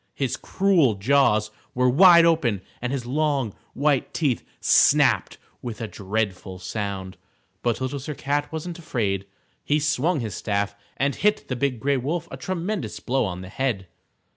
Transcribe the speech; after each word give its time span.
His 0.15 0.35
cruel 0.35 0.95
jaws 0.95 1.51
were 1.75 1.87
wide 1.87 2.25
open 2.25 2.63
and 2.81 2.91
his 2.91 3.05
long, 3.05 3.53
white 3.75 4.15
teeth 4.15 4.43
snapped 4.59 5.37
with 5.61 5.79
a 5.79 5.87
dreadful 5.87 6.57
sound. 6.57 7.17
But 7.61 7.79
Little 7.79 7.99
Sir 7.99 8.15
Cat 8.15 8.51
wasn't 8.51 8.79
afraid. 8.79 9.27
He 9.63 9.79
swung 9.79 10.19
his 10.19 10.33
staff 10.33 10.73
and 10.97 11.13
hit 11.13 11.47
the 11.49 11.55
Big 11.55 11.79
Gray 11.79 11.97
Wolf 11.97 12.27
a 12.31 12.37
tremendous 12.37 12.99
blow 12.99 13.25
on 13.25 13.41
the 13.41 13.49
head. 13.49 13.85